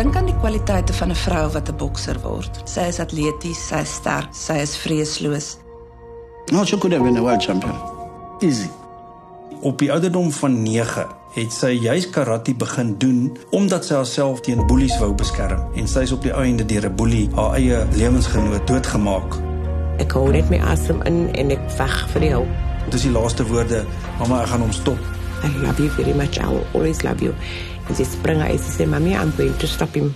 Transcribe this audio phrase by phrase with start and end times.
[0.00, 2.62] Dink aan die kwaliteite van 'n vrou wat 'n bokser word.
[2.64, 5.58] Sy is atleties, sy is sterk, sy is vreesloos.
[6.52, 7.74] No, she could have been a world champion.
[8.38, 8.68] Easy.
[9.60, 14.66] Op die ouderdom van 9 het sy juis karate begin doen omdat sy haarself teen
[14.66, 18.66] boelies wou beskerm en sy is op die einde deur 'n boelie haar eie lewensgenoot
[18.66, 19.36] doodgemaak.
[19.98, 22.48] Ek hou net my asem in en ek wag vir die hulp.
[22.90, 23.84] Dis die laaste woorde.
[24.18, 24.98] Mamma, ek gaan hom stop.
[25.44, 26.38] I love you very much.
[26.38, 27.34] I will always love you.
[27.88, 30.14] En sy spring uit en sê, "Mommy, I'm going to stop him."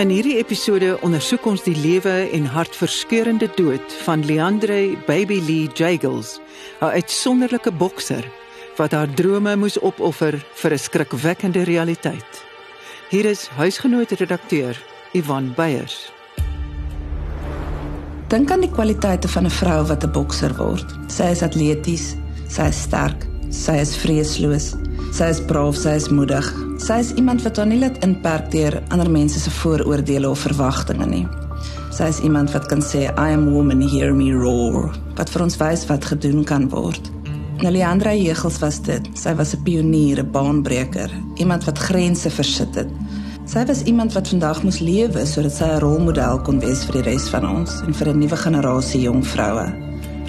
[0.00, 6.40] In hierdie episode ondersoek ons die lewe en hartverskeurende dood van Leandre Baby Lee Jagels,
[6.80, 8.24] 'n uitsonderlike bokser
[8.76, 12.44] wat haar drome moes opoffer vir 'n skrikwekkende realiteit.
[13.10, 14.78] Hier is huisgenoot redakteur
[15.12, 16.12] Ivan Beyers.
[18.28, 20.86] Dink aan die kwaliteite van 'n vrou wat 'n bokser word.
[21.08, 22.16] Sy is atleties,
[22.48, 24.72] sy is sterk, sy is vreesloos,
[25.12, 26.46] sy is braaf, sy is moedig.
[26.80, 31.06] Sy is iemand wat haar nie laat inperk deur ander mense se vooroordeele of verwagtinge
[31.06, 31.24] nie.
[31.90, 35.58] Sy is iemand wat kan sê I am woman, hear me roar, wat vir ons
[35.60, 37.10] wys wat gedoen kan word.
[37.60, 39.10] Nou Leandra Jegels was dit.
[39.18, 42.88] Sy was 'n pionier, 'n baanbreker, iemand wat grense versit het.
[43.44, 47.10] Sy was iemand wat vandag moes lewe sodat sy 'n rolmodel kon wees vir die
[47.10, 49.66] res van ons en vir 'n nuwe generasie jong vroue.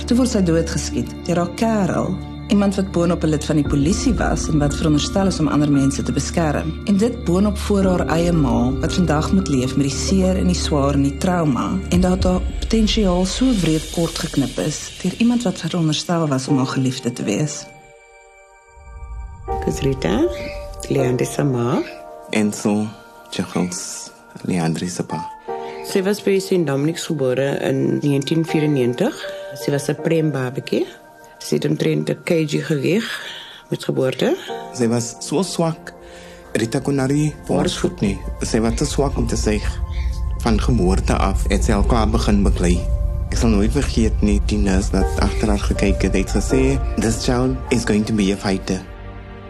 [0.06, 2.18] Toe word sy doodgeskiet deur haar kerel,
[2.52, 5.72] iemand wat boonop 'n lid van die polisie was en wat veronderstel is om ander
[5.72, 6.82] mense te beskerm.
[6.86, 10.48] En dit boonop voor haar eie ma wat vandag moet leef met die seer en
[10.48, 15.14] die swaar en die trauma en dat haar potensiaal so wreed kort geknip is deur
[15.18, 17.66] iemand wat veronderstel was om haar geliefde te wees.
[19.66, 20.28] Kusrita,
[20.90, 21.82] Leandre Sama.
[22.30, 22.88] Enzo
[23.30, 25.30] Jachels Leandri se pa.
[25.86, 26.66] Sy was by St.
[26.66, 29.16] Dominic's gebore in 1994.
[29.56, 31.01] Sy was 'n prembabatjie.
[31.42, 33.06] Sy het omtrent 'n kg geweg
[33.70, 34.38] met geboorte.
[34.74, 35.94] Sy was so swak.
[36.54, 38.18] Rita kon haar nie voorsvoet nie.
[38.42, 39.62] Sy was te swak om te sê
[40.44, 42.80] van geboorte af het sy al klaar begin beklei.
[43.32, 47.24] Ek sal nooit vergeet nie die nurse wat agter haar gekyk het, het gesê, "This
[47.24, 48.82] child is going to be a fighter."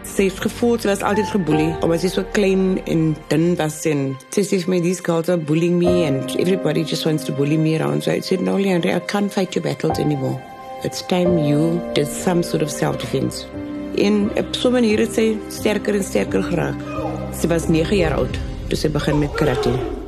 [0.04, 4.16] Sy het gevoel sy was altyd geboelie omdat sy so klein en dun was en
[4.30, 7.56] sy sê vir my these girls are bullying me and everybody just wants to bully
[7.56, 8.02] me around.
[8.02, 10.51] So I said, "No, Leandre, I can't fight your battles anymore.
[10.82, 13.46] It's time you did some sort of self-defense."
[13.96, 16.80] En op so 'n manier het sy sterker en sterker geraak.
[17.40, 18.38] Sy was 9 jaar oud
[18.68, 20.00] toe sy begin met karate.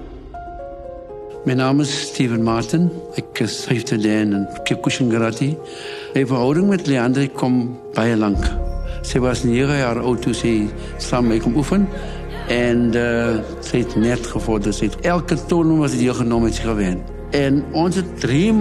[1.45, 2.91] Mijn naam is Steven Martin.
[3.15, 5.59] Ik is 15 jaar in Karate.
[6.13, 8.37] Mijn verhouding met Leandre komt bij lang.
[9.03, 11.89] Ze was 9 jaar oud toen ze samen mee kon oefenen.
[12.49, 12.93] En uh,
[13.61, 14.75] ze heeft net gevorderd.
[14.75, 17.14] Ze heeft elke toernooi was deelgenomen met zich gewend.
[17.35, 18.59] En ons het drie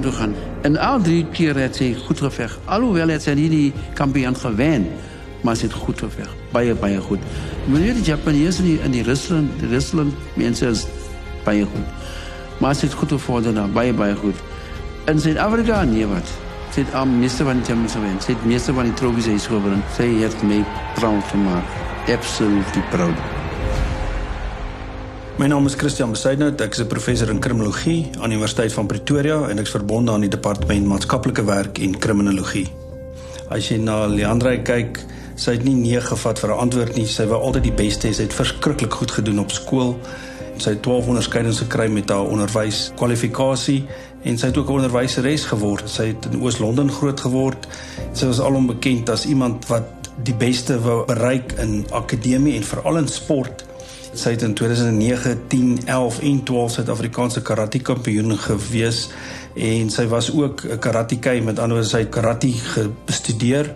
[0.00, 0.34] toe gaan.
[0.60, 2.58] En al drie keer heeft ze goed gevecht.
[2.64, 4.86] Alhoewel heeft ze niet kampioen gewend.
[5.40, 6.34] Maar ze heeft goed gevecht.
[6.50, 7.18] Baie, baie goed.
[7.64, 10.86] Meneer de Japanezen in die, Rusland, de Rusland mensen is
[11.44, 11.86] baie goed.
[12.58, 14.36] Maar ze het goed gevorderd, baie, baie goed.
[15.04, 16.28] In Zuid-Afrika, nee wat.
[16.72, 18.24] Ze het al meeste van die champions gewend.
[18.24, 19.82] Ze het meeste van die trofies gewonnen.
[19.96, 21.66] Zij heeft mij proud gemaakt.
[22.08, 23.41] Absolutely proud.
[25.40, 26.60] My naam is Christian Besuidnout.
[26.60, 30.12] Ek is 'n professor in kriminologie aan die Universiteit van Pretoria en ek is verbonde
[30.12, 32.68] aan die departement maatskaplike werk en kriminologie.
[33.48, 35.00] As jy na Leandre kyk,
[35.34, 37.06] sy het nie nee gevat vir 'n antwoord nie.
[37.06, 38.12] Sy wou altyd die beste hê.
[38.12, 39.96] Sy het verskriklik goed gedoen op skool.
[40.58, 43.86] Sy het 12 onderskeidings gekry met haar onderwyskwalifikasie
[44.24, 45.88] en sy het ook 'n onderwyseres geword.
[45.88, 47.66] Sy het in Oos-London groot geword.
[48.12, 49.84] Sy was alom bekend as iemand wat
[50.22, 53.71] die beste wou bereik in akademie en veral in sport.
[54.12, 59.06] Sy het in 2009, 10, 11 en 12 Suid-Afrikaanse karate kampioen gewees
[59.56, 62.52] en sy was ook 'n karateka, met ander woorde sy karate
[63.06, 63.74] gestudeer.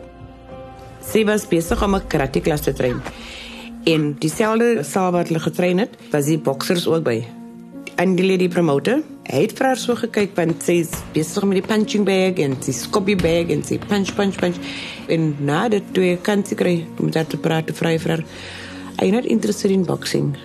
[1.01, 3.01] Sy was besig om 'n karate klas te train.
[3.85, 7.25] En dieselfde saal wat hulle getrein het, was die boksers ook by.
[7.97, 11.63] En die lady promoter, hy het vir haar so gekyk want sy is besig met
[11.63, 14.57] die punching bag en sy skoppie bag en sy punch punch punch.
[15.09, 18.11] En na dit toe hy kan sy kry om daar te praat te vry vir
[18.11, 18.25] haar.
[18.99, 20.37] Are you not interested in boxing?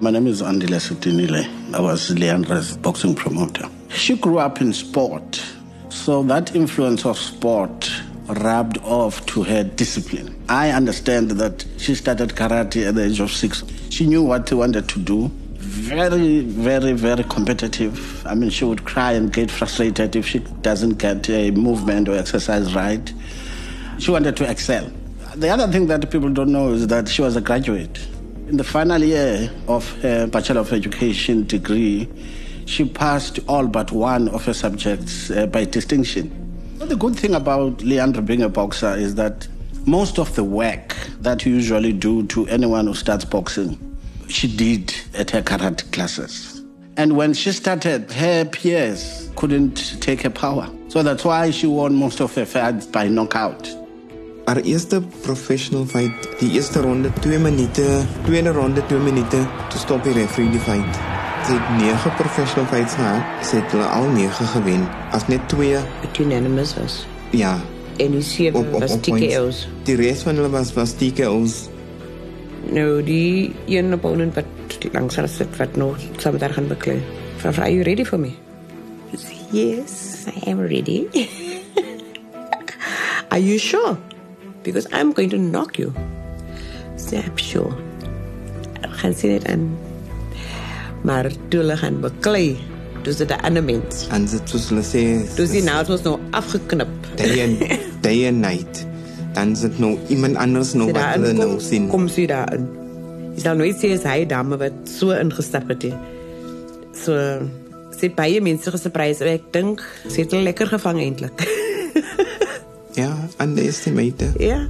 [0.00, 1.74] My name is Andy Lesutinile.
[1.74, 3.68] I was Leandra's boxing promoter.
[3.88, 5.42] She grew up in sport,
[5.88, 7.90] so that influence of sport
[8.28, 10.40] rubbed off to her discipline.
[10.48, 13.64] I understand that she started karate at the age of six.
[13.90, 15.28] She knew what she wanted to do.
[15.56, 18.24] Very, very, very competitive.
[18.24, 22.16] I mean, she would cry and get frustrated if she doesn't get a movement or
[22.16, 23.12] exercise right.
[23.98, 24.88] She wanted to excel.
[25.38, 27.96] The other thing that people don't know is that she was a graduate.
[28.48, 32.08] In the final year of her Bachelor of Education degree,
[32.66, 36.28] she passed all but one of her subjects uh, by distinction.
[36.80, 39.46] Well, the good thing about Leandra being a boxer is that
[39.86, 43.78] most of the work that you usually do to anyone who starts boxing,
[44.26, 46.64] she did at her karate classes.
[46.96, 50.68] And when she started, her peers couldn't take her power.
[50.88, 53.72] So that's why she won most of her fights by knockout.
[54.48, 57.82] Haar eerste professional fight, die eerste ronde 2 minute,
[58.24, 61.00] tweede ronde 2 minute, toe stop die referee die fight.
[61.44, 63.34] Sy het 9 professional fights gehad.
[63.44, 64.86] Sy het hulle al 9 gewen.
[65.12, 66.96] As net 2, Wat unanimous was.
[67.36, 67.58] ja,
[67.98, 68.96] En die sewe op op, was.
[69.02, 69.68] TKO's.
[69.84, 71.68] Die res van hulle was was TKO's.
[72.72, 74.44] Nou die een opponent wat
[74.92, 77.02] langs haar sit wat nog saam met haar gaan beklei.
[77.36, 78.32] Vra, are you ready for me?
[79.50, 81.06] Yes, I am ready.
[83.32, 83.96] are you sure?
[84.68, 85.92] Because I'm going to knock you.
[87.00, 87.72] Say, I'm sure.
[88.84, 89.62] Ek gaan sien dit aan.
[91.08, 92.58] Maar toe hulle gaan beklei,
[93.02, 94.04] toe is dit 'n ander mens.
[94.12, 95.02] En dit soos hulle sê,
[95.36, 96.90] Toe is die naald was nou afgeknip.
[97.16, 97.56] day and
[98.06, 98.84] day and night.
[99.34, 101.88] Dan is dit nou iemand anders nou wat hulle nou kom, sien.
[101.88, 102.68] kom sy daarin.
[103.34, 105.88] Jy sal nooit sê hy dame wat so ingestap het.
[106.92, 107.14] So
[108.00, 109.24] het baie mense gesurprise.
[109.24, 111.40] Ek dink sy het hulle lekker gevang eintlik.
[112.98, 114.34] Ja, underestimate.
[114.40, 114.66] Yeah.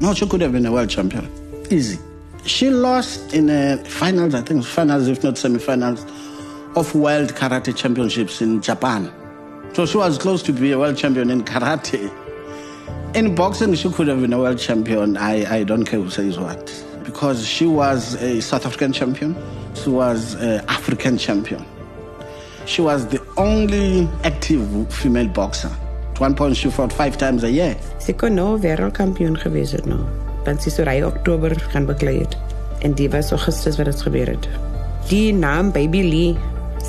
[0.00, 1.28] No, she could have been a world champion.
[1.70, 1.98] Easy.
[2.46, 6.02] She lost in the finals, I think finals, if not semi-finals,
[6.76, 9.12] of World Karate Championships in Japan.
[9.74, 12.10] So she was close to be a world champion in karate.
[13.14, 15.18] In boxing, she could have been a world champion.
[15.18, 16.84] I, I don't care who says what.
[17.04, 19.36] Because she was a South African champion.
[19.74, 21.66] She was an African champion.
[22.64, 25.70] She was the only active female boxer.
[26.22, 27.74] One point, she fought five times a year.
[27.98, 30.04] Sy kon nou wêreldkampioen gewees het nou.
[30.46, 32.36] Want sy sou ry Oktober gaan beklei het.
[32.86, 34.46] En die was Augustus wat dit gebeur het.
[35.10, 36.36] Die naam Baby Lee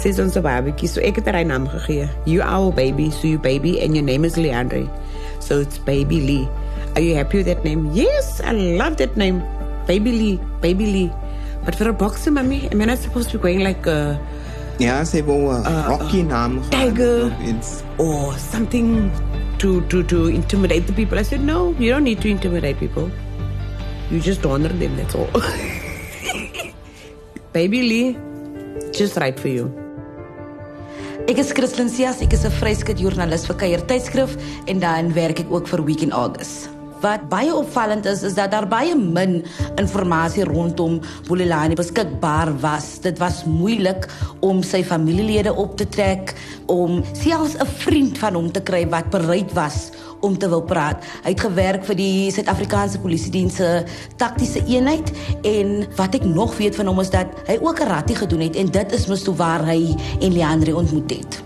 [0.05, 2.05] is ons babatjie, so ek het haar naam gegee.
[2.29, 4.85] You are our baby, so you baby and your name is Leandre.
[5.41, 6.47] So it's Baby Lee.
[6.93, 7.89] Are you happy with that name?
[7.97, 9.41] Yes, I love that name.
[9.87, 11.11] Baby Lee, Baby Lee.
[11.65, 14.13] But for a boxer, mommy, am I not supposed to be going like uh,
[14.79, 16.71] Ja, sy wou 'n Rocky uh, naam gehad.
[16.71, 17.31] Tiger.
[17.45, 19.11] It's or something
[19.59, 21.17] to, to, to intimidate the people.
[21.17, 23.09] I said, no, you don't need to intimidate people.
[24.11, 25.29] You just honor them, that's all.
[27.53, 28.17] Baby Lee,
[28.91, 29.71] just right for you.
[31.29, 34.35] Ek is Christlyn Cias, ek is 'n vryskut joernalis vir Kuier Tydskrif
[34.67, 36.72] en dan werk ek ook vir Week in August.
[37.03, 39.41] Wat baie opvallend is, is dat daar baie min
[39.75, 43.01] inligting rondom Bulelani beskikbaar was.
[43.03, 44.07] Dit was moeilik
[44.39, 46.31] om sy familielede op te trek,
[46.71, 49.91] om selfs 'n vriend van hom te kry wat bereid was
[50.21, 51.03] om te wil praat.
[51.23, 53.83] Hy het gewerk vir die Suid-Afrikaanse Polisie Diens se
[54.15, 55.11] taktiese eenheid
[55.43, 58.71] en wat ek nog weet van hom is dat hy ook karate gedoen het en
[58.71, 61.43] dit is mos toe waar hy en Leandre ontmoet het.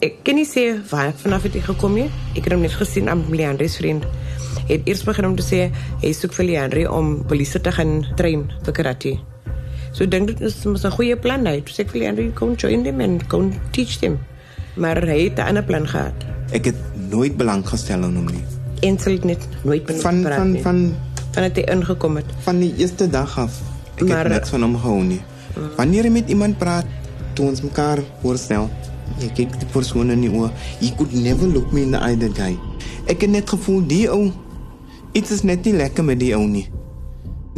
[0.00, 2.10] Ek kan nie sê waar vanaf het hy gekom nie.
[2.36, 4.06] Ek het hom net gesien aan Leandre se vriend.
[4.68, 5.70] Het eers begin om te sê
[6.02, 9.18] hy soek vir Leandre om polisie te gaan train vir karate.
[9.92, 11.44] So ek dink dit is mos 'n goeie plan.
[11.44, 14.18] Toe sê ek vir Leandre kom join them and go teach them.
[14.76, 16.14] Maar hy het 'n ander plan gehad.
[16.52, 16.76] ek het
[17.10, 18.44] nooit belang gestel in hom nie.
[18.80, 20.62] Dit net nooit met Van praat van nie.
[20.62, 20.94] van
[21.32, 22.24] van dit hy ingekom het.
[22.40, 23.60] van die eerste dag af.
[23.96, 25.20] Ek Maar- het niks van hom gehou nie.
[25.76, 26.84] Wanneer jy met iemand praat,
[27.34, 28.70] toe ons mekaar voorstel,
[29.18, 30.50] jy kyk die persoon in die oë.
[30.80, 32.56] You could never look me in the eye that guy.
[33.10, 34.30] Ek het net gevoel die ou
[35.12, 36.66] iets is net nie lekker met die ou nie.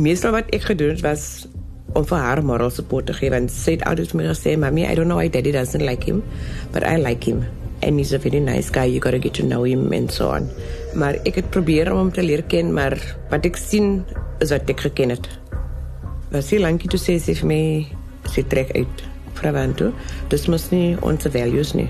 [0.01, 1.47] Meestal wat ek gedoen het was
[1.93, 4.87] om vir haar moral support te gee want sy het altyd vir my gesê, "Mommy,
[4.89, 6.23] I don't know why daddy doesn't like him,
[6.73, 7.45] but I like him."
[7.83, 8.85] And he's a very nice guy.
[8.85, 10.49] You got to get to know him and so on.
[10.95, 12.97] Maar ek het probeer om hom te leer ken, maar
[13.31, 14.05] wat ek sien
[14.41, 15.29] is wat ek geken het.
[16.31, 17.87] Was hy lankie toe sê sy vir my
[18.31, 19.93] sy trek uit Pravant toe.
[20.29, 21.89] Dis mos nie ons values nie.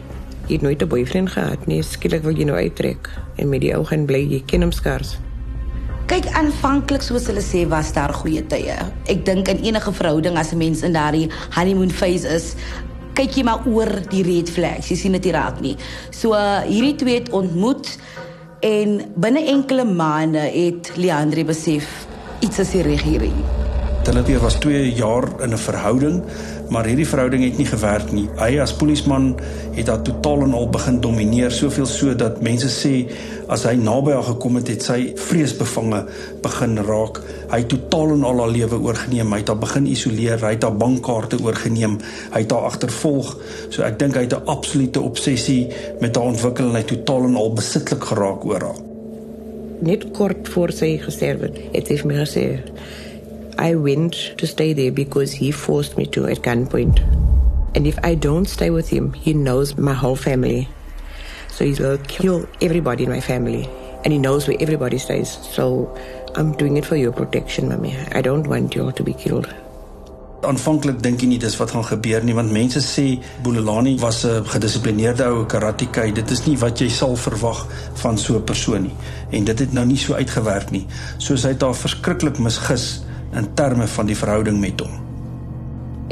[0.53, 1.83] Jy het nooit 'n boyfriend gehad nie.
[1.83, 4.21] Skielik wil jy nou uittrek en met die ou gaan bly.
[4.29, 5.17] Jy ken hom skars.
[6.07, 8.77] Kyk, aanvanklik soos hulle sê was daar goeie tye.
[9.07, 12.55] Ek dink in enige verhouding as 'n mens in daardie honeymoon phase is,
[13.15, 14.89] kyk jy maar oor die red flags.
[14.89, 15.77] Jy sien dit nie raak nie.
[16.11, 17.99] So uh, hierdie twee het ontmoet
[18.61, 22.07] en binne enkele maande het Leandre besef
[22.41, 23.45] iets is nie reg hierin.
[24.05, 26.23] Hulle twee was 2 jaar in 'n verhouding,
[26.73, 28.25] maar hierdie verhouding het nie gewerk nie.
[28.39, 29.33] Hy as polisieman
[29.77, 32.93] het haar totaal en al begin domineer, soveel so dat mense sê
[33.53, 36.05] as hy naby haar gekom het, het sy vreesbevange
[36.45, 37.21] begin raak.
[37.53, 39.35] Hy het totaal en al haar lewe oorgeneem.
[39.35, 41.99] Hy het haar begin isoleer, hy het haar bankkaarte oorgeneem,
[42.33, 43.35] hy het haar agtervolg.
[43.69, 45.69] So ek dink hy het 'n absolute obsessie
[46.01, 48.81] met haar ontwikkel en hy het totaal en al besitlik geraak oor haar.
[49.83, 52.45] net kort voor sy gesterf het, het sy vir my gesê
[53.59, 57.01] I went to stay there because he forced me to at gunpoint.
[57.75, 60.69] And if I don't stay with him, he knows my whole family.
[61.49, 63.69] So he will kill everybody in my family.
[64.05, 65.39] and he knows where everybody stays.
[65.43, 65.95] So
[66.35, 67.97] I'm doing it for your protection, mommy.
[68.13, 69.53] I don't want you all to be killed.
[70.43, 73.05] Aanvanklik dink jy nie dis wat gaan gebeur nie want mense sê
[73.47, 76.11] Bulelani was 'n gedissiplineerde ou karateka.
[76.11, 77.67] Dit is nie wat jy sal verwag
[78.03, 78.97] van so 'n persoon nie.
[79.31, 80.87] En dit het nou nie so uitgewerk nie.
[81.19, 84.99] Soos hy het haar verskriklik misgis in terme van die verhouding met hom.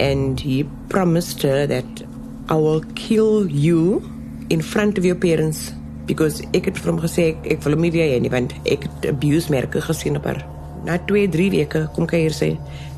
[0.00, 2.04] And he promised her that
[2.48, 4.02] I will kill you
[4.48, 5.70] in front of your parents
[6.06, 8.88] because ek het hom gesê ek, ek wil hom nie weer hê nie want ek
[8.88, 10.40] het abuse merke gesien op haar.
[10.86, 12.50] Na 2, 3 weke kom kyk hier sê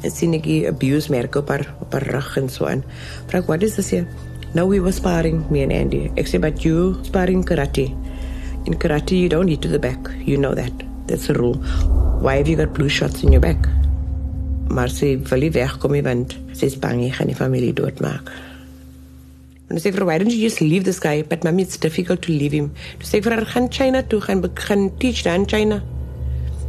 [0.03, 2.87] en sien ek die abuse merke op haar op haar rug en so aan.
[3.29, 4.07] Vra what is this here?
[4.55, 6.07] Now we were sparring me and Andy.
[6.17, 7.91] Ek sê but you sparring karate.
[8.65, 10.13] In karate you don't hit to the back.
[10.25, 10.73] You know that.
[11.09, 11.59] That's a rule.
[12.23, 13.82] Why have you got blue shots in your back?
[14.73, 18.31] Maar sy wil nie wegkom nie want sy is bang hy gaan die familie doodmaak.
[19.69, 21.23] En sy sê, why don't you just leave this guy?
[21.23, 22.73] But mommy, it's difficult to leave him.
[23.01, 25.81] Toe sê vir haar, gaan China toe, gaan begin teach daar in China.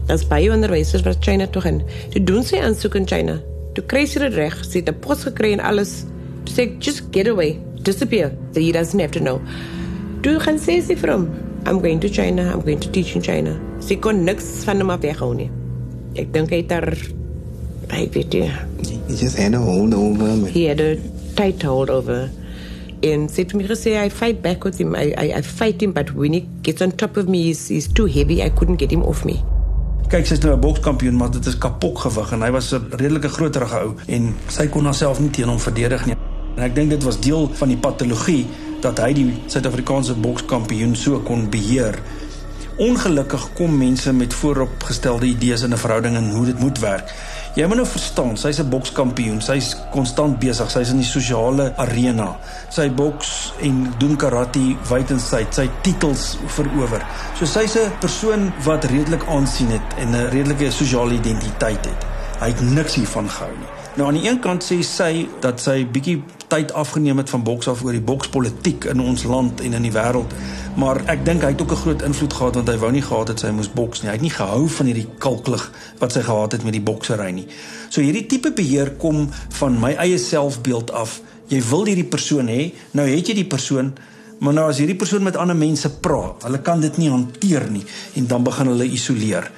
[0.08, 1.82] Daar's baie onderwysers wat China toe gaan.
[2.14, 3.40] Toe doen sy aansoek in China.
[3.76, 6.06] Toe kry sy dit reg, sy het 'n pos gekry en alles.
[6.46, 8.32] Toe sê just get away, disappear.
[8.54, 9.42] So he doesn't have to know.
[10.22, 11.28] Toe gaan sê sy vir hom,
[11.66, 13.60] I'm going to China, I'm going to teach in China.
[13.80, 15.50] Sy kon niks van hom af weghou nie.
[16.16, 16.96] Ek dink hy het haar
[18.12, 18.52] weet nie.
[19.08, 20.50] He just had a hold over me.
[20.50, 20.98] He had a
[21.36, 22.30] tight hold over.
[23.04, 24.96] And said to me, say, I fight back with him.
[24.96, 27.88] I, I, I fight him, but when he gets on top of me, he's, he's
[27.88, 28.42] too heavy.
[28.42, 29.44] I couldn't get him off me.
[30.14, 33.30] Kyk, sy's nou 'n bokskampioen, maar dit is kapok gewig en hy was 'n redelike
[33.34, 36.16] groterige ou en sy kon haarself nie teen hom verdedig nie.
[36.56, 38.46] En ek dink dit was deel van die patologie
[38.82, 41.98] dat hy die Suid-Afrikaanse bokskampioen so kon beheer.
[42.78, 47.14] Ongelukkig kom mense met vooropgestelde idees in 'n verhouding en hoe dit moet werk.
[47.54, 49.42] Jy moet nou verstaan, sy's 'n bokskampioen.
[49.42, 50.72] Sy's konstant besig.
[50.72, 52.36] Sy's in die sosiale arena.
[52.70, 55.54] Sy boks en doen karate wyd en wyd.
[55.54, 57.06] Sy titels verower.
[57.38, 62.06] So sy's 'n persoon wat redelik aansien het en 'n redelike sosiale identiteit het.
[62.40, 63.83] Hy het niks hiervan gehou nie.
[63.94, 66.16] Nou aan die een kant sê sy dat sy bietjie
[66.50, 69.92] tyd afgeneem het van boks af oor die bokspolitiek in ons land en in die
[69.94, 70.32] wêreld.
[70.82, 73.28] Maar ek dink hy het ook 'n groot invloed gehad want hy wou nie gehad
[73.28, 74.10] het sy moes boks nie.
[74.10, 77.48] Hy het nie gehou van hierdie kalklig wat sy gehad het met die boksery nie.
[77.90, 81.22] So hierdie tipe beheer kom van my eie selfbeeld af.
[81.48, 83.94] Jy wil hierdie persoon hê, nou het jy die persoon,
[84.40, 87.86] maar nou as hierdie persoon met ander mense praat, hulle kan dit nie hanteer nie
[88.16, 89.52] en dan begin hulle isoleer.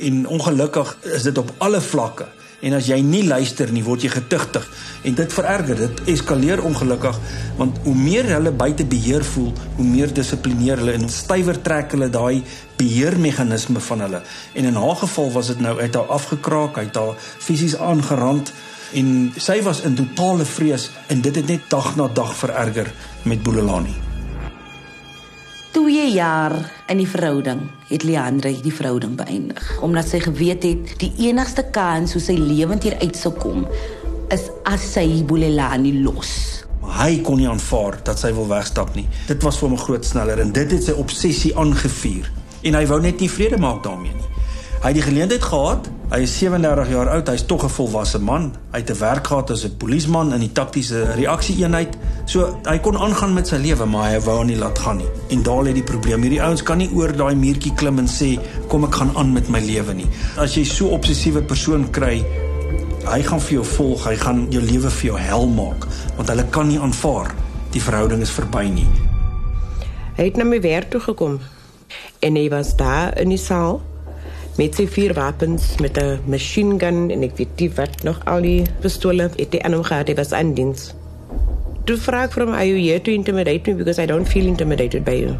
[0.00, 2.26] En ongelukkig is dit op alle vlakke.
[2.64, 4.64] En as jy nie luister nie, word jy getigtig
[5.06, 7.18] en dit vererger, dit eskaleer ongelukkig
[7.58, 12.08] want hoe meer hulle buite beheer voel, hoe meer dissiplineer hulle en stywer trek hulle
[12.12, 12.42] daai
[12.80, 14.22] beheermeganisme van hulle.
[14.54, 18.52] En in haar geval was dit nou uit haar afgekraak, uit haar fisies aangerand
[18.96, 22.92] en sy was in totale vrees en dit het net dag na dag vererger
[23.24, 24.05] met Bulelani.
[25.76, 26.54] 2 jaar
[26.88, 27.58] in die verhouding
[27.90, 32.86] het Leandre die verhouding beëindig omdat sy geweet het die enigste kans hoe sy lewend
[32.86, 33.66] hier uit sou kom
[34.32, 36.32] is as sy Bulelani los.
[36.80, 39.04] Maar hy kon nie aanvaar dat sy wil wegstap nie.
[39.28, 42.86] Dit was vir hom 'n groot sneller en dit het sy obsessie aangevuur en hy
[42.86, 44.30] wou net nie vrede maak daarmee nie.
[44.80, 45.88] Hy het die geleentheid gehad.
[46.12, 47.28] Hy is 37 jaar oud.
[47.28, 48.52] Hy's tog 'n volwasse man.
[48.72, 51.96] Hy het 'n werk gehad as 'n polisieman in die taktiese reaksieeenheid.
[52.26, 55.06] So hy kon aangaan met sy lewe, maar hy wou nie laat gaan nie.
[55.30, 56.24] En daar lê die probleem.
[56.26, 59.48] Hierdie ouens kan nie oor daai muurtjie klim en sê, "Kom ek gaan aan met
[59.48, 62.24] my lewe nie." As jy so obsessiewe persoon kry,
[63.06, 64.04] hy gaan vir jou volg.
[64.04, 67.34] Hy gaan jou lewe vir jou hel maak, want hulle kan nie aanvaar
[67.70, 68.88] die verhouding is verby nie.
[70.16, 71.40] Hy het na my werk toe gekom
[72.20, 73.82] en hy was daar in die saal
[74.56, 78.40] met sy vier wapens met 'n machine gun en ek weet nie wat nog al
[78.40, 80.94] die pistole het hy aan hom gehad hy was aan diens
[81.86, 84.46] toe vra ek vir hom are you here to intimidate me because I don't feel
[84.52, 85.38] intimidated by you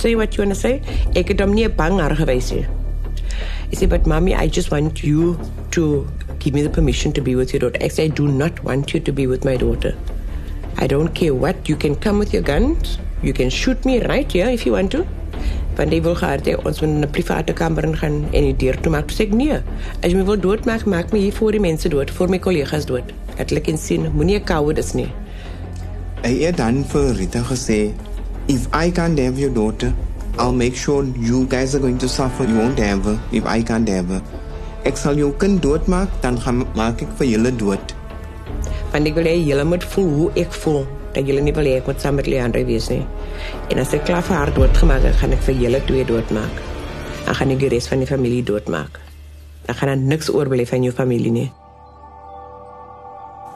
[0.00, 0.74] say what you want to say
[1.22, 2.66] ek het hom nie bang haar gewys nie
[3.70, 5.38] He said, but mommy, I just want you
[5.72, 6.06] to
[6.38, 7.78] give me the permission to be with your daughter.
[7.82, 9.96] I do not want you to be with my daughter.
[10.78, 11.68] I don't care what.
[11.68, 12.98] You can come with your guns.
[13.22, 15.06] You can shoot me right here if you want to.
[15.76, 18.76] want hy wil gehad hê ons moet in 'n private kamer gaan en die deur
[18.80, 19.08] toe maak.
[19.08, 19.58] Toe sê ek nee.
[20.00, 22.86] As jy my wil doodmaak, maak my hier voor die mense dood, voor my kollegas
[22.86, 23.12] dood.
[23.36, 25.12] Dat ek kan sien, moenie 'n coward is nie.
[26.26, 27.94] Hy het dan vir Rita gesê,
[28.50, 29.92] "If I can't have your daughter,
[30.38, 32.44] I'll make sure you guys are going to suffer.
[32.48, 34.20] You won't have her if I can't have her.
[34.82, 37.94] Ek sal jou kind doodmaak, dan gaan maak ek vir julle dood."
[38.92, 41.76] Want ek wil hê julle moet voel hoe ek voel dat julle nie wil hê
[41.76, 43.06] ek moet saam met Leandre wees nie.
[43.70, 46.62] En as ek klaar vir haar doodgemaak het, gaan ek vir julle twee doodmaak.
[47.26, 48.98] Dan gaan ek die res van die familie doodmaak.
[49.66, 51.52] Dan gaan daar niks oorbly van jou familie nie.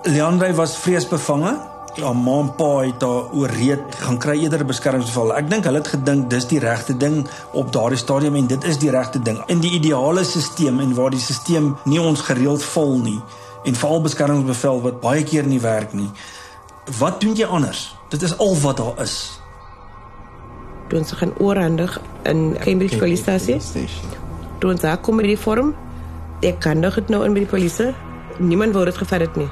[0.04, 5.34] Leandre was vreesbevange haar ma en pa het haar ooreed gaan kry eerder 'n beskermingsbevel.
[5.36, 8.78] Ek dink hulle het gedink dis die regte ding op daardie stadium en dit is
[8.78, 9.42] die regte ding.
[9.46, 13.20] In die ideale stelsel en waar die stelsel nie ons gereeld vol nie
[13.64, 16.10] en veral beskermingsbevel wat baie keer nie werk nie.
[16.98, 17.96] Wat doen jy anders?
[18.08, 19.40] Dit is al wat daar is.
[20.88, 23.60] Toe ons gaan oorhandig in Cambridge Police Station.
[24.58, 25.74] Toe ons daar kom met die vorm,
[26.40, 27.94] ek kan nog dit nou in by die polisie.
[28.38, 29.48] Niemand wou dit gevat het nie.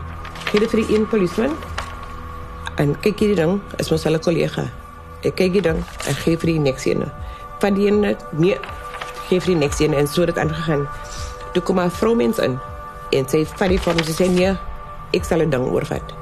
[0.48, 1.54] Gee dit vir die een polisieman.
[2.78, 4.68] En kyk hierdie ding, is mos hulle kollega.
[5.26, 7.02] Ek kyk die ding en gee vir die next een.
[7.62, 8.04] Van die een
[8.38, 8.58] nee,
[9.26, 10.86] gee vir die next een en so het aangegaan.
[11.54, 12.58] Toe kom 'n vroumens in
[13.10, 14.54] en sê van die vorm, sy sê nee,
[15.12, 16.14] ek sal dit ding oorvat.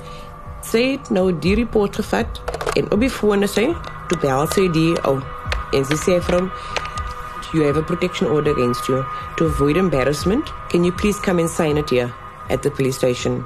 [0.63, 2.41] Sy het nou die report gevat
[2.77, 3.75] en op die foon sê,
[4.09, 5.21] toe bel sy die ou
[5.73, 6.51] en sy sê vir hom
[7.53, 9.05] you have a protection order against you
[9.37, 10.45] to avoid embarrassment.
[10.69, 12.13] Can you please come and sign it here
[12.51, 13.45] at the police station?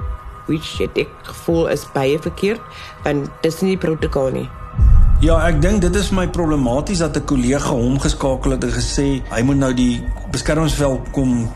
[0.50, 2.60] Which het ek gevoel is baie verkeerd,
[3.04, 4.48] want dis nie die protokol nie.
[5.22, 9.22] Ja, ek dink dit is my problematies dat 'n kollega hom geskakel het en gesê
[9.30, 10.02] hy moet nou die
[10.32, 11.48] beskermingsvel kom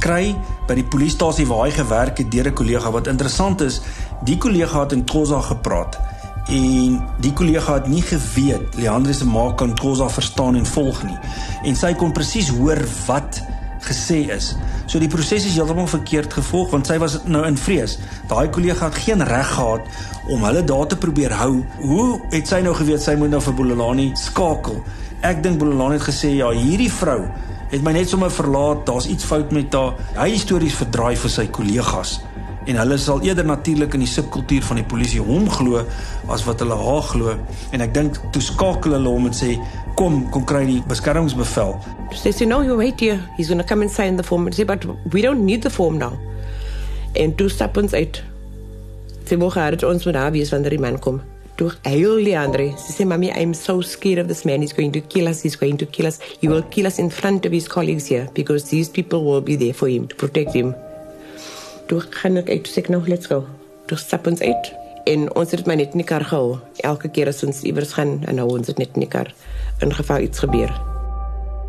[0.00, 0.34] kry
[0.66, 3.80] by die polisiestasie waar hy gewerk het deur 'n kollega wat interessant is,
[4.24, 5.98] die kollega het in Khoza gepraat
[6.48, 11.18] en die kollega het nie geweet Leandre se ma kan Khoza verstaan en volg nie
[11.64, 13.42] en sy kon presies hoor wat
[13.86, 14.52] gesê is.
[14.86, 17.98] So die proses is heeltemal verkeerd gevolg want sy was nou in vrees.
[18.30, 19.86] Daai kollega het geen reg gehad
[20.32, 21.62] om hulle daar te probeer hou.
[21.82, 24.82] Hoe het sy nou geweet sy moet nou vir Bololani skakel?
[25.22, 27.22] Ek dink Bololani het gesê ja, hierdie vrou
[27.72, 28.84] het my net sommer verlaat.
[28.86, 29.96] Daar's iets fout met haar.
[30.18, 32.20] Hy stories verdraai vir sy kollegas
[32.66, 35.82] en hulle sal eerder natuurlik in die subkultuur van die polisie hom glo
[36.30, 37.34] as wat hulle haar glo
[37.72, 39.56] en ek dink toe skakel hulle hom en sê
[39.98, 41.76] kom kom kry die beskermingsbevel
[42.22, 43.18] They say no, you wait here.
[43.36, 44.46] He's going to come and sign the form.
[44.46, 46.18] I say, but we don't need the form now.
[47.14, 48.22] En toe stap ons uit.
[49.26, 51.22] Sy wou gehad het ons moet daar wees wanneer die man kom.
[51.56, 52.68] Toe huil Leandre.
[52.78, 54.60] Sy sê, mommy, I'm so scared of this man.
[54.60, 55.42] He's going to kill us.
[55.42, 56.20] He's going to kill us.
[56.40, 59.56] He will kill us in front of his colleagues here because these people will be
[59.56, 60.76] there for him to protect him.
[61.86, 62.68] Toe gaan ek uit.
[62.68, 63.44] Sê ek nou, let's go.
[63.90, 64.72] Toe stap ons uit.
[65.10, 66.58] En ons het maar net in die kar gehou.
[66.86, 69.32] Elke keer as ons iewers gaan, en nou ons het net in die kar.
[69.82, 70.70] In geval iets gebeur.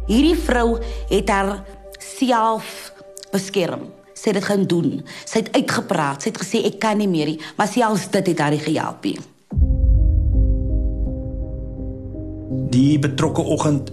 [0.08, 0.78] Hierdie vrou
[1.10, 1.64] het haar
[1.98, 2.92] self
[3.34, 3.88] beskerm.
[4.14, 4.90] Sy het dit gaan doen.
[5.26, 6.22] Sy het uitgepraat.
[6.22, 9.08] Sy het gesê ek kan nie meer nie, maar selfs dit het haar gehelp.
[12.74, 13.90] Die betrokke oggend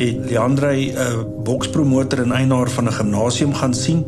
[0.00, 4.04] het Leandre 'n bokspromotor en eienaar van 'n gimnasium gaan sien.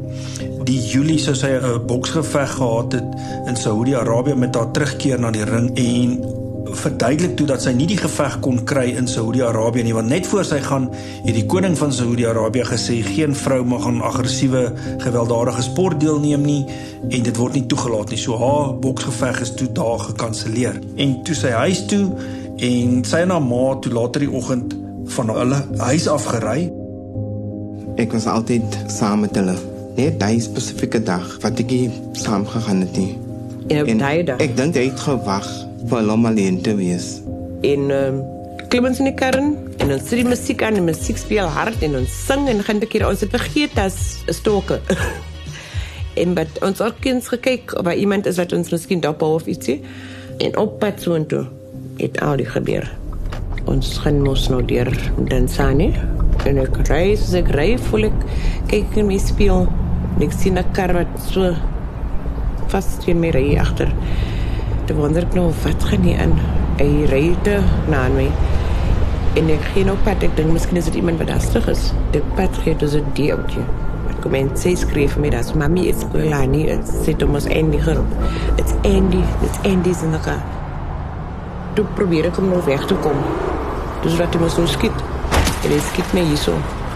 [0.65, 3.09] Die Julie sou sy 'n boksgeveg gehad het
[3.47, 6.25] in Saudi-Arabië met haar terugkeer na die ring en
[6.77, 10.45] verduidelik toe dat sy nie die geveg kon kry in Saudi-Arabië nie want net voor
[10.45, 10.89] sy gaan
[11.25, 16.67] het die koning van Saudi-Arabië gesê geen vrou mag aan aggressiewe gewelddadige sport deelneem nie
[17.11, 18.19] en dit word nie toegelaat nie.
[18.19, 20.79] So haar boksgeveg is toe daar gekanselleer.
[20.97, 22.07] En toe sy huis toe
[22.57, 24.77] en sy en haar ma toe later die oggend
[25.17, 26.71] van hulle huis af gery.
[27.97, 29.72] Ek was altyd saam met hulle.
[29.97, 31.73] Net daai spesifieke dag wat ek
[32.17, 33.19] saam gegaan het nie.
[33.69, 34.41] En op daai dag.
[34.41, 35.49] Ek dink hy het gewag
[35.91, 37.19] vir hom alleen te wees.
[37.67, 38.23] En ehm um,
[38.73, 39.51] klim ons in die kar in
[39.85, 42.81] en ons sit die musiek aan en musiek speel hard en ons sing en gaan
[42.81, 44.81] 'n keer ons het vergeet as 'n stoke.
[46.23, 49.83] en wat ons ook eens gekyk of iemand is wat ons miskien dophou of ietsie.
[50.39, 51.45] En op pad so en toe
[51.97, 52.89] het al die gebeur.
[53.65, 54.89] Ons gaan mos nou deur
[55.29, 55.93] Dansani
[56.47, 58.19] en ek ry, so ek ry voel ek
[58.73, 59.69] kyk in my spieël.
[60.23, 61.51] En Ek sien 'n kar wat so
[62.71, 63.91] vas teen my ry agter.
[64.87, 66.35] Toe wonder ek nou wat gaan nie in.
[66.79, 67.59] Hy ry te
[67.89, 68.29] na my.
[69.35, 71.93] En ek gee nou pad, ek dink miskien is dit iemand wat dastig is.
[72.13, 73.65] Die pad gee dus 'n dieeltjie.
[74.11, 78.13] Ek kom en sê skryf my dat mami is Golani, dit sê Thomas Andy geroep.
[78.59, 80.43] It's Andy, it's Andy's in the car.
[81.75, 83.19] Toe probeer ek om nou weg te kom.
[84.03, 85.03] Dus wat hy my so skiet.
[85.65, 86.53] En hy skiet my hierso.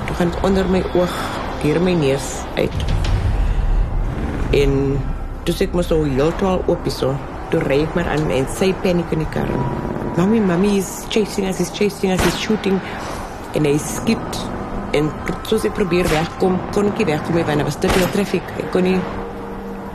[0.07, 1.15] Toe gaan dit onder my oog,
[1.63, 2.96] deur my neus uit.
[4.53, 4.99] En
[5.45, 7.15] toe sê ek mos so heeltemal oop hierso.
[7.51, 9.51] Toe ry ek maar aan en sy paniek in die kar.
[10.17, 12.81] Mommy, mommy is chasing us, he's chasing us, he's shooting.
[13.55, 14.43] En hy skiet
[14.97, 15.11] en
[15.49, 18.53] soos ek probeer wegkom, kon ek nie wegkom nie want daar was te veel traffic.
[18.63, 18.99] Ek kon nie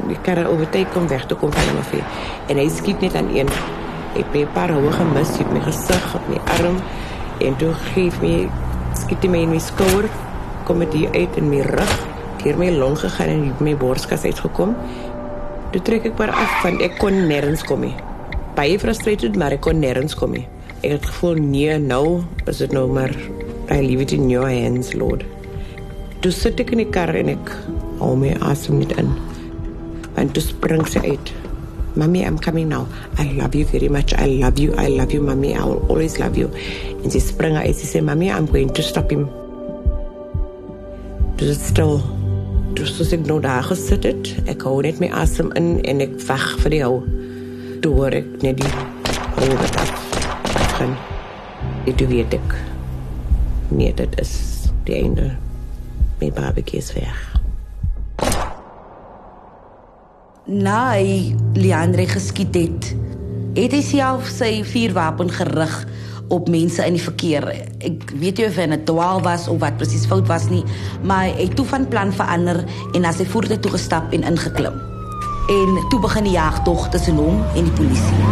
[0.10, 1.94] die kar oortake om weg te kom van hom af.
[1.94, 2.04] nie.
[2.50, 3.50] En hy skiet net aan een.
[4.18, 6.78] Ek het 'n paar hoë gemis op my gesig, op my arm
[7.40, 8.50] en toe gee my
[8.94, 10.10] skiet hy my in my skouer,
[10.66, 11.94] kom dit hier uit in my rug,
[12.58, 14.76] my long gegaan en uit my borskas uitgekom.
[15.72, 17.96] Toe trek ek maar af want ek kon nêrens kom nie.
[18.58, 20.48] Baie frustrated, maar ek kon nêrens kom nie.
[20.82, 23.14] Ek het gevoel nee, nou is dit nou maar
[23.72, 25.24] I leave it in your hands, Lord.
[26.22, 27.54] Toe sit ek in die kar en ek
[28.02, 29.14] hou my asem net in.
[30.20, 31.34] En toe spring sy uit.
[31.96, 32.88] Mommy, I'm coming now.
[33.20, 34.14] I love you very much.
[34.14, 34.74] I love you.
[34.78, 35.56] I love you, mommy.
[35.56, 36.50] I will always love you.
[37.04, 37.76] En sy spring uit.
[37.76, 39.28] Sy sê, "Mommy, I'm going to stop him."
[41.38, 42.21] Dis stil.
[42.78, 46.14] Dus soos ek nou daar gesit het, ek hou net my asem in en ek
[46.28, 47.02] wag vir die hou.
[47.84, 48.72] Toe hoor ek net die
[49.38, 50.06] hou wat af.
[50.78, 50.96] Gaan.
[51.86, 52.56] Dit weet ek.
[53.72, 54.34] Nee, dit is
[54.88, 55.32] die einde.
[56.22, 57.20] My barbecue is weg.
[60.52, 62.92] Na hy Leandre geskiet het,
[63.56, 65.76] het hy self sy vuurwapen gerig
[66.32, 67.48] op mense in die verkeer.
[67.84, 70.64] Ek weet nie of hy 'n dwaal was of wat presies fout was nie,
[71.04, 72.64] maar hy het toe van plan verander
[72.94, 74.76] en na sy voertuig toe gestap en ingeklim.
[75.50, 78.24] En toe begin die jagtog tussen hom en die polisie.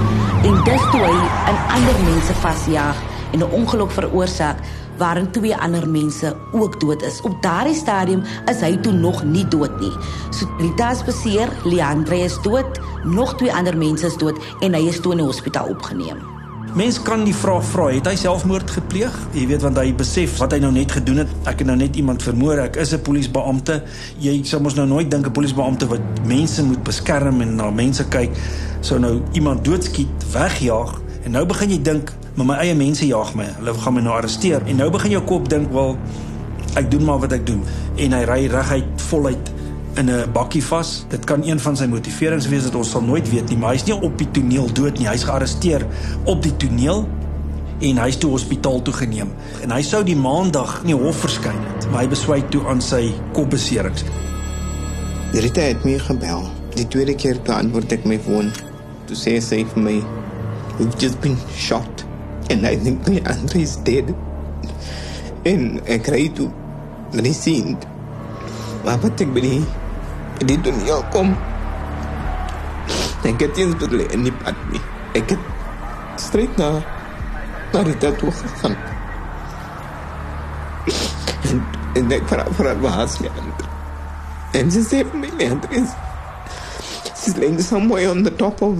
[0.43, 1.17] En dis toe hy
[1.51, 2.97] 'n ander mense vasjaag
[3.31, 4.57] en 'n ongeluk veroorsaak
[4.97, 7.21] waarin twee ander mense ook dood is.
[7.21, 9.93] Op daardie stadium is hy toe nog nie dood nie.
[10.29, 14.87] So Rita is beseer, Leandre is dood, nog twee ander mense is dood en hy
[14.87, 16.38] is toe in die hospitaal opgeneem.
[16.77, 19.13] Mens kan die vraag vra, het hy selfmoord gepleeg?
[19.33, 21.31] Jy weet want hy besef wat hy nou net gedoen het.
[21.49, 22.61] Ek het nou net iemand vermoor.
[22.61, 23.81] Ek is 'n polisiebeampte.
[24.19, 28.05] Jy sou mos nou nooit dink 'n polisiebeampte wat mense moet beskerm en na mense
[28.07, 28.29] kyk,
[28.81, 33.33] sou nou iemand doodskiet, wegjaag en nou begin jy dink, maar my eie mense jaag
[33.35, 33.45] my.
[33.57, 34.61] Hulle gaan my nou arresteer.
[34.67, 35.97] En nou begin jou kop dink, wel
[36.75, 37.63] ek doen maar wat ek doen
[37.95, 39.51] en hy ry reguit voluit
[39.95, 41.05] in 'n bakkie vas.
[41.07, 43.83] Dit kan een van sy motiverings wees dat ons sal nooit weet nie, maar hy's
[43.83, 45.07] nie op die toneel dood nie.
[45.07, 45.85] Hy's gearresteer
[46.23, 47.07] op die toneel
[47.79, 49.31] en hy's toe hospitaal toe geneem.
[49.61, 52.81] En hy sou die maandag in die hof verskyn het, maar hy besluit toe aan
[52.81, 54.03] sy kopbeserings.
[55.33, 56.47] Rita het my gebel.
[56.75, 58.51] Die tweede keer toe antwoord ek my foon.
[59.05, 60.03] Toe sê sy vir my,
[60.79, 62.05] "You've just been shot."
[62.49, 64.13] And I think Andre is dead.
[65.43, 66.49] En ek kry toe
[67.13, 67.21] na
[68.83, 68.85] die scene.
[68.85, 69.65] Maar wat ek by die,
[70.39, 71.35] by die toneel kom,
[73.23, 74.81] ek het eens bedoel in die pad nie.
[75.13, 75.39] Ek het
[76.17, 76.81] straight na,
[77.73, 78.75] na Rita toe gegaan.
[81.49, 81.63] En,
[81.95, 83.67] en ek vraag vir haar waar is Leandre.
[84.53, 85.93] En sy sê vir my, Leandre is,
[87.15, 88.77] she's laying somewhere on the top of.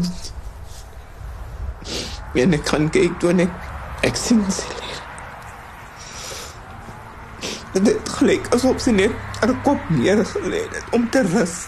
[2.33, 3.55] En ek kan kyk toe en ek,
[4.07, 4.78] ek sien sy
[7.73, 11.67] het gelyk asof sy net haar kop neergelê het om te rus.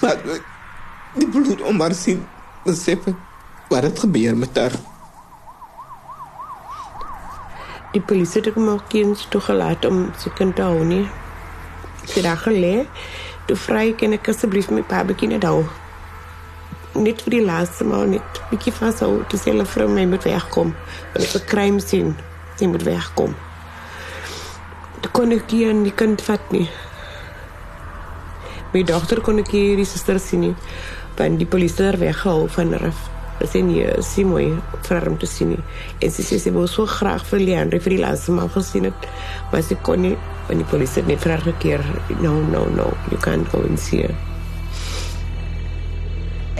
[0.00, 0.20] Maar
[1.14, 2.20] die bloed om haar sien,
[2.64, 3.16] besef ek
[3.70, 4.76] wat het gebeur met haar.
[7.96, 11.06] Die polisie het hom ook eens toegelaat om sy kind te hou nie.
[12.04, 12.74] Sy het daar gelê.
[13.48, 15.64] Toe vra ek en ek asseblief my babatjie net hou.
[17.00, 19.22] Net vir die laaste maal net bietjie vashou.
[19.30, 20.74] Toe sê hulle vrou my moet wegkom.
[20.76, 22.14] Want dit is 'n crime scene.
[22.58, 23.45] Sy moet wegkom.
[25.06, 26.64] Toe kon ek hier nie kind vat nie.
[28.72, 30.56] My dogter kon ek hier die suster sien nie.
[31.14, 33.04] Want die polisie het haar weggehou van haar af.
[33.38, 34.48] Dit is nie sy mooi
[34.88, 35.62] vir hom te sien nie.
[36.02, 39.08] En sy sê sy wou so graag vir Leandre vir die laaste maal gesien het.
[39.54, 40.16] Maar sy kon nie
[40.48, 41.86] want die polisie het net vir haar gekeer.
[42.18, 42.90] No, no, no.
[43.12, 44.16] You can't go and see her.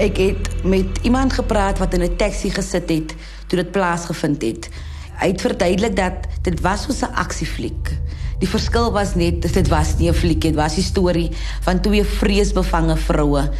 [0.07, 3.17] Ek het met iemand gepraat wat in 'n taxi gesit het
[3.51, 4.71] toe dit plaasgevind het.
[5.17, 7.93] Hy het verduidelik dat dit was soos 'n aksiefliek.
[8.39, 12.05] Die verskil was net dit was nie 'n fliek dit was 'n storie van twee
[12.05, 13.51] vreesbevange vroue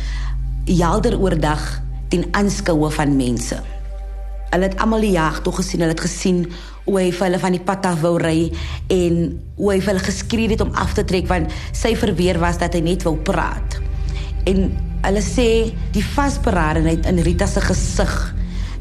[0.67, 3.61] helder oordag ten aanskoue van mense.
[4.51, 6.53] Hulle het almal die jag toe gesien, hulle het gesien
[6.85, 8.53] hoe hy vir hulle van die pad af wou ry
[8.87, 12.59] en hoe hy vir hulle geskree het om af te trek want sy verweer was
[12.59, 13.81] dat hy net wou praat.
[14.47, 14.71] En
[15.03, 18.15] hulle sê die vasberadenheid in Rita se gesig,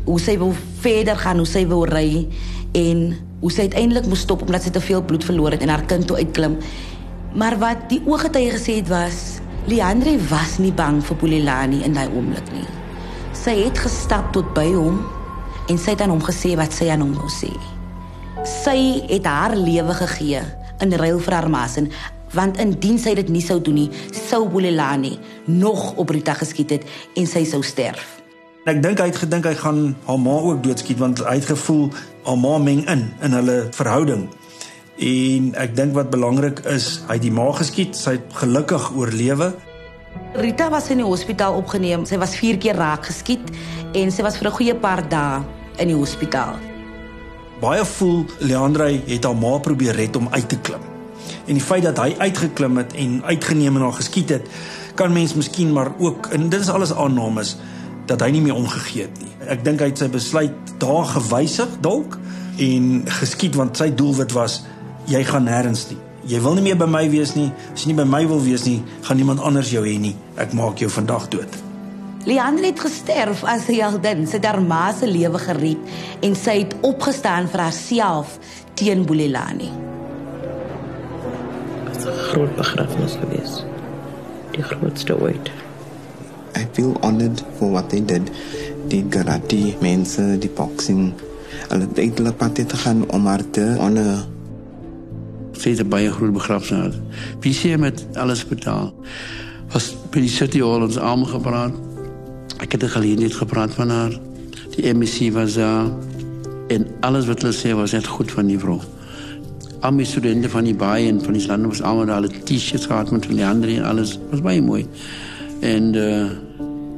[0.06, 2.28] hoe sy wou verder gaan, hoe sy wou ry
[2.76, 3.08] en
[3.42, 6.08] hoe sy uiteindelik moes stop omdat sy te veel bloed verloor het en haar kind
[6.08, 6.58] toe uitklim.
[7.36, 12.08] Maar wat die ooggetuie gesê het was, Leandre was nie bang vir Bulelani in daai
[12.14, 12.68] oomblik nie.
[13.36, 15.00] Sy het gestap tot by hom
[15.72, 17.50] en sy het aan hom gesê wat sy aan hom wou sê.
[18.46, 18.78] Sy
[19.10, 20.44] het haar lewe gegee
[20.84, 21.90] in ruil vir haar maas en
[22.36, 25.16] want indien sy dit nie sou doen nie, sou Bulelani
[25.48, 26.86] nog op Rita geskiet het
[27.16, 28.20] en sy sou sterf.
[28.70, 31.90] Ek dink hy het gedink hy gaan haar ma ook doodskiet want hy het gevoel
[32.26, 34.28] haar ma meng in in hulle verhouding.
[34.98, 39.52] En ek dink wat belangrik is, hy het die ma geskiet, sy het gelukkig oorlewe.
[40.40, 42.06] Rita was in die hospitaal opgeneem.
[42.08, 43.52] Sy was 4 keer raak geskiet
[43.96, 45.44] en sy was vir 'n goeie paar dae
[45.78, 46.56] in die hospitaal.
[47.62, 50.82] Baie voel Leandre het haar ma probeer red om uit te klim.
[51.48, 54.48] En die feit dat hy uitgeklim het en uitgeneem en haar geskiet het,
[54.96, 57.58] kan mens miskien maar ook en dit is alles aannames
[58.06, 59.32] dat hy nie meer omgegee het nie.
[59.50, 62.18] Ek dink hy het sy besluit daar gewysig dalk
[62.62, 64.64] en geskiet want sy doelwit was
[65.10, 66.00] jy gaan nêrens nie.
[66.26, 67.52] Jy wil nie meer by my wees nie.
[67.74, 70.16] As jy nie by my wil wees nie, gaan niemand anders jou hê nie.
[70.42, 71.62] Ek maak jou vandag dood.
[72.26, 75.78] Leandre het gesterf as 'n heldin, sy daarma se lewe gered
[76.22, 78.40] en sy het opgestaan vir haarself
[78.74, 79.70] teen Bulelani.
[81.86, 83.66] Dit was 'n groot begrafnis geweest.
[84.52, 85.52] Die grootste ooit.
[86.56, 88.32] I feel honored for what they did.
[88.88, 91.12] Die karate mense, die boxing.
[91.68, 94.24] Hulle het eintlik pad te gaan om haar te honor.
[95.56, 96.96] Sy het 'n baie groot begrafnis.
[97.42, 98.94] Wie sê met alles betaal.
[99.74, 101.74] Was by die City Hall ons almal gepraat.
[102.60, 104.20] Ek het geleentheid gepraat van haar.
[104.76, 105.92] Die MEC was daar
[106.68, 108.80] en alles wat hulle sê was net goed van die vrou.
[109.80, 112.86] Al my studente van die baie en van die lande was almal daar, hulle T-shirts
[112.86, 114.20] gehad met Leandre en alles.
[114.30, 114.88] Was baie mooi.
[115.60, 116.45] En uh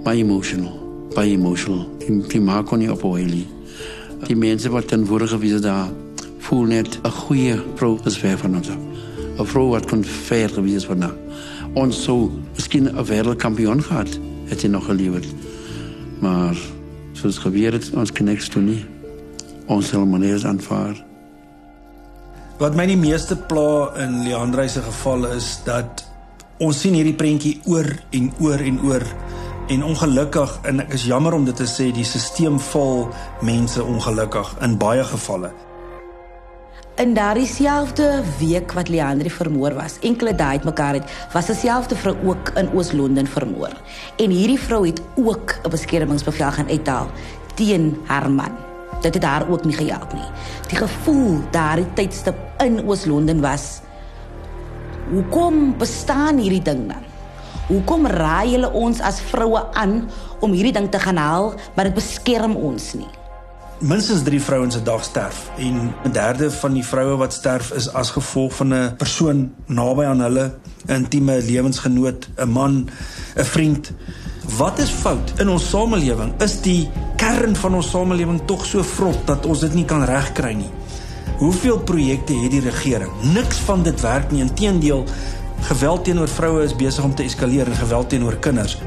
[0.07, 0.71] baie emotional.
[1.15, 1.83] Baie emotional.
[1.99, 3.45] Die, die maak kon nie ophou nie.
[4.27, 5.89] Die mense wat ten vorige gewees daar
[6.47, 8.69] voel net 'n goeie vrou is ver van ons.
[8.69, 11.15] 'n Vrou wat kon ver gewees van haar.
[11.73, 15.23] Ons sou miskien 'n wêreldkampioen gehad het hy nog gelewer.
[16.19, 16.55] Maar
[17.13, 18.85] soos gebeur het, ons kan niks doen nie.
[19.65, 21.05] Ons sal maar net aanvaar.
[22.57, 26.05] Wat my die meeste pla in Leandre se geval is dat
[26.57, 29.03] ons sien hierdie prentjie oor en oor en oor
[29.67, 33.07] en ongelukkig en ek is jammer om dit te sê die stelsel val
[33.43, 35.49] mense ongelukkig in baie gevalle.
[36.97, 42.15] In daardie selfde week wat Leandri vermoor was, enkele dae uitmekaar het, was dieselfde vrou
[42.25, 43.75] ook in Oos-London vermoor.
[44.17, 47.11] En hierdie vrou het ook 'n beskermingsbevel gaan uithaal
[47.55, 48.55] teen haar man.
[49.01, 50.31] Dit het haar ook nie gehelp nie.
[50.69, 53.81] Die gevoel daardie tydstip in Oos-London was
[55.11, 57.16] Hoekom bestaan hierdie ding dan?
[57.67, 60.05] Hoekom raai hulle ons as vroue aan
[60.39, 63.09] om hierdie ding te gaan haal, maar dit beskerm ons nie?
[63.83, 67.93] Minstens 3 vrouens se dag sterf en 'n derde van die vroue wat sterf is
[67.93, 70.53] as gevolg van 'n persoon naby aan hulle,
[70.87, 72.89] 'n intieme lewensgenoot, 'n man,
[73.35, 73.91] 'n vriend.
[74.57, 76.41] Wat is fout in ons samelewing?
[76.41, 80.53] Is die kern van ons samelewing tog so vrot dat ons dit nie kan regkry
[80.53, 80.71] nie?
[81.37, 83.11] Hoeveel projekte het die regering?
[83.33, 84.41] Niks van dit werk nie.
[84.41, 85.03] Inteendeel,
[85.61, 88.77] geweld teenoor vroue is besig om te eskaleer en geweld teenoor kinders.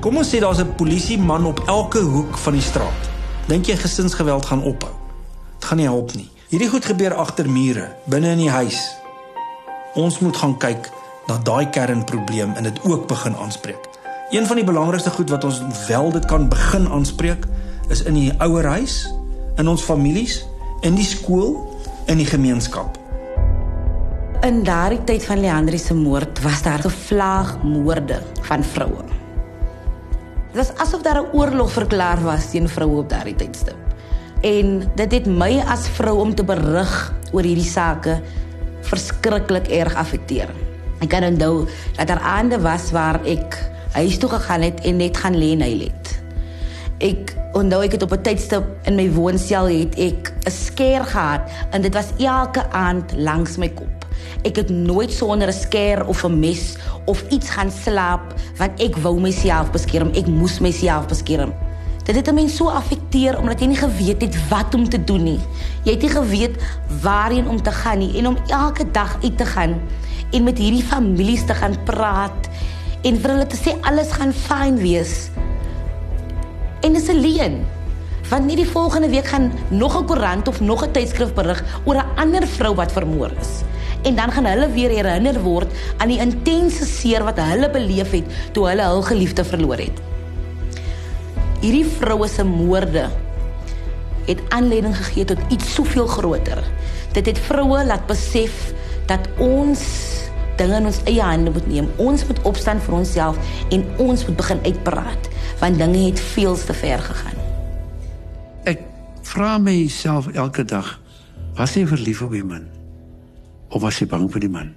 [0.00, 3.02] Kom ons sê daar's 'n polisieman op elke hoek van die straat.
[3.46, 4.92] Dink jy gesinsgeweld gaan ophou?
[5.58, 6.30] Dit gaan nie help nie.
[6.48, 8.96] Hierdie goed gebeur agter mure, binne in die huis.
[9.94, 10.90] Ons moet gaan kyk
[11.26, 13.88] na daai kernprobleem en dit ook begin aanspreek.
[14.30, 17.44] Een van die belangrikste goed wat ons wel dit kan begin aanspreek
[17.88, 19.14] is in die ouerhuis,
[19.56, 20.44] in ons families,
[20.80, 22.98] in die skool, in die gemeenskap.
[24.38, 29.02] In daardie tyd van Leandri se moord was daar gevlaag moorde van vroue.
[30.52, 33.76] Dit was asof daar 'n oorlog verklaar was teen vroue op daardie tydstip.
[34.40, 38.20] En dit het my as vrou om te berig oor hierdie sake
[38.80, 40.48] verskriklik erg affekteer.
[41.00, 45.16] Ek kan onthou dat daar aande was waar ek huis toe gegaan het en net
[45.16, 46.22] gaan lê en hy het.
[46.98, 51.40] Ek onthou ek het op 'n tydstip in my woonstel het ek 'n skeer gehad
[51.70, 53.97] en dit was elke aand langs my kop.
[54.46, 58.96] Ek het nooit sonder 'n skeer of 'n mes of iets gaan slaap want ek
[58.96, 60.10] wou myself beskerm.
[60.14, 61.52] Ek moes myself beskerm.
[62.04, 65.40] Dit het my so affekteer omdat jy nie geweet het wat om te doen nie.
[65.84, 66.54] Jy het nie geweet
[67.02, 69.80] waarheen om te gaan nie en om elke dag uit te gaan
[70.32, 72.48] en met hierdie families te gaan praat
[73.02, 75.28] en vir hulle te sê alles gaan fyn wees.
[76.80, 77.66] En dis 'n leuen.
[78.28, 81.96] Want nie die volgende week gaan nog 'n koerant of nog 'n tydskrif berig oor
[81.96, 83.62] 'n ander vrou wat vermoor is.
[84.02, 88.36] En dan gaan hulle weer herinner word aan die intense seer wat hulle beleef het
[88.52, 90.04] toe hulle hul geliefde verloor het.
[91.58, 93.08] Hierdie vroue se moorde
[94.28, 96.62] het aanleiding gegee tot iets soveel groter.
[97.12, 98.72] Dit het vroue laat besef
[99.06, 99.82] dat ons
[100.58, 101.90] dinge in ons eie hande moet neem.
[101.96, 103.38] Ons moet opstaan vir onsself
[103.74, 107.38] en ons moet begin uitpraat want dinge het veel te ver gegaan.
[108.70, 108.82] Ek
[109.26, 110.98] vra myself elke dag,
[111.58, 112.77] was sy verlief op die man?
[113.70, 114.74] Of was sy bang vir die man?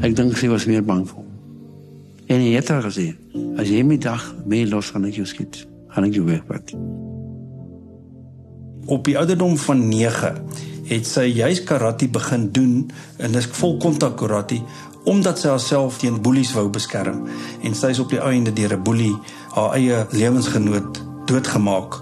[0.00, 1.30] Ek dink sy was meer bang vir hom.
[2.30, 3.10] En hy het haar gesê,
[3.60, 6.72] as jy my dag mee los gaan ek jou skiet, gaan ek jou wegvat.
[8.86, 10.32] Op die ouderdom van 9
[10.88, 12.72] het sy juis karate begin doen
[13.22, 14.58] en dis vol kontak karate
[15.08, 17.24] omdat sy haarself teen boelies wou beskerm
[17.66, 19.14] en sy is op die einde deur 'n boelie
[19.54, 21.98] haar eie lewensgenoot doodgemaak.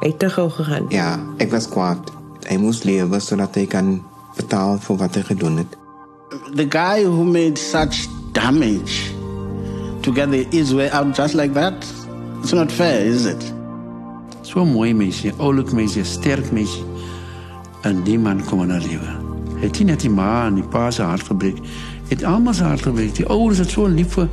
[0.00, 0.86] Het te gou gegaan.
[0.88, 2.12] Ja, ek was kwaad.
[2.48, 4.02] Hy moes lewe sodat hy kan
[4.36, 5.76] betaal vir wat hy gedoen het.
[6.54, 9.12] The guy who made such damage
[10.02, 11.74] to get the his way out just like that,
[12.42, 13.52] it's not fair, is it?
[14.42, 16.84] So mooi meisie, oulik meisie, sterk meisie.
[17.84, 19.16] En die man kom in haar lewe.
[19.62, 21.60] Het nie net die ma en die pa se hart gebreek,
[22.10, 23.14] het almal se hart gebreek.
[23.16, 24.28] Die ouers het so lief vir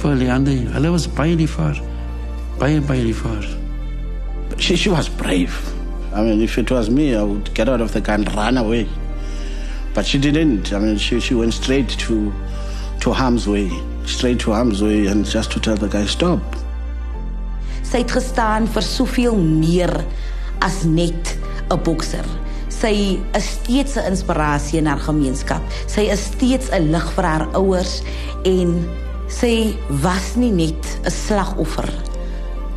[0.00, 0.66] vir Leander.
[0.76, 1.80] Hulle was baie lief vir haar.
[2.60, 3.46] baie baie lief vir.
[4.58, 5.54] She, she was brave.
[6.12, 8.58] I mean, if it was me, I would get out of the car and run
[8.58, 8.86] away.
[9.94, 10.72] But she didn't.
[10.72, 12.32] I mean, she, she went straight to,
[13.00, 13.70] to harm's way,
[14.06, 16.40] straight to harm's way, and just to tell the guy, stop.
[17.90, 19.90] Sy het gestaan vir soveel meer
[20.62, 21.34] as net
[21.70, 22.26] 'n bokser.
[22.70, 25.62] Sy is steeds 'n inspirasie in haar gemeenskap.
[25.86, 28.02] Sy is steeds 'n lig vir haar ouers
[28.44, 28.86] en
[29.28, 31.90] sy was nie net 'n slagoffer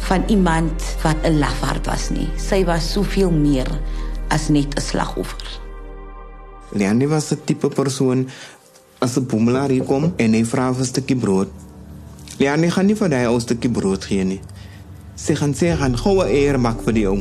[0.09, 2.29] van iemand wat 'n lafaard was nie.
[2.37, 3.69] Sy was soveel meer
[4.29, 5.62] as net 'n slagoffer.
[6.73, 8.27] Leanne was 'n tipe persoon
[8.99, 11.49] as 'n boemelaar hier kom en hy vra vir 'n stukkie brood.
[12.37, 14.41] Leanne gaan nie vir daai ou stukkie brood gee nie.
[15.15, 17.19] Sy gaan sê gaan gou 'n eier maak vir die ou.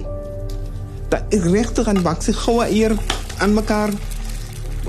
[1.09, 2.97] Dat ek regtig aan bak sy gou 'n eier
[3.39, 3.91] aan mekaar.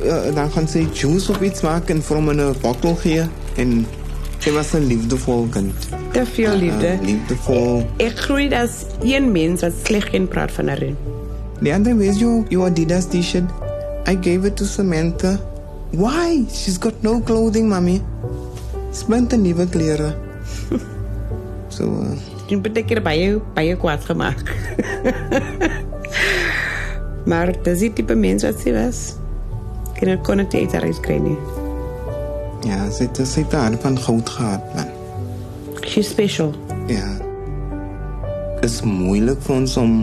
[0.01, 3.85] Uh, dan gaan sy juice of iets maak en vir hom 'n bottel gee en
[4.39, 5.75] sy was 'n liefdevol kind.
[6.11, 6.93] Te veel liefde.
[6.93, 7.85] Uh, liefdevol.
[7.97, 10.95] Ek groei as een mens wat sleg geen praat van haar nie.
[11.59, 13.62] Leandre, where's your, your Adidas t-shirt?
[14.05, 15.37] I gave it to Samantha.
[15.91, 16.45] Why?
[16.49, 18.01] She's got no clothing, mommy.
[18.91, 20.13] Spent the nieuwe kleren.
[21.75, 22.15] so, uh,
[22.49, 24.43] Dit betek keer baie baie kwaad gemaak.
[27.29, 29.15] maar dis die tipe mens wat sy was.
[29.97, 31.37] Kan ek kon dit uit haar kry nie.
[32.67, 34.91] ja, sy het sy het haar van goud gehad, man.
[35.83, 36.53] She's special.
[36.87, 37.07] Ja.
[38.63, 39.95] Is moeilik vir ons om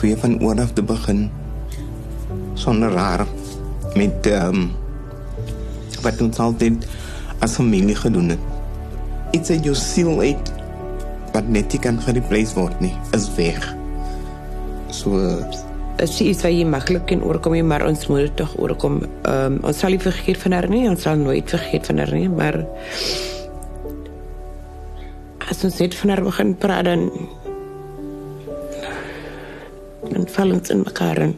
[0.00, 1.26] weer van oor af te begin.
[2.58, 3.26] Sonder haar
[3.96, 4.70] met ehm um,
[6.02, 6.86] wat ons altyd
[7.42, 8.44] as familie gedoen het.
[9.34, 10.52] Iets uit jou siel uit
[11.32, 13.74] wat net nie kan gereplace word nie, is weg.
[14.90, 15.20] So
[15.98, 19.00] Dit is iets wat jy maklik kan oorkom, nie, maar ons moet dit tog oorkom.
[19.26, 22.14] Ehm um, ons sal nie vergeet van haar nie, ons sal nooit vergeet van haar
[22.14, 22.62] nie, maar
[25.48, 27.08] as ons net van haar begin praat dan
[30.08, 31.34] dan val ons in mekaar in.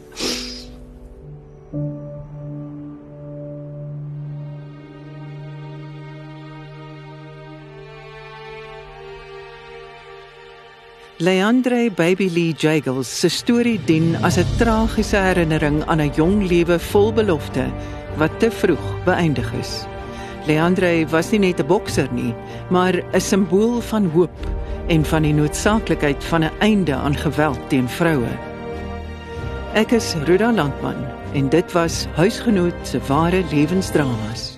[11.21, 16.79] Leandre Baby Lee Jagels se storie dien as 'n tragiese herinnering aan 'n jong lewe
[16.79, 17.65] vol belofte
[18.17, 19.85] wat te vroeg beëindig is.
[20.47, 22.33] Leandre was nie net 'n bokser nie,
[22.69, 24.39] maar 'n simbool van hoop
[24.87, 28.33] en van die noodsaaklikheid van 'n einde aan geweld teen vroue.
[29.73, 34.50] Ek is Ruda Landman en dit was huisgenoot se ware lewensdramas.